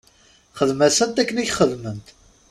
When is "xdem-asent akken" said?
0.59-1.41